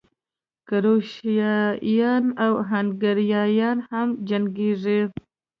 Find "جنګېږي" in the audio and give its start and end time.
4.29-5.01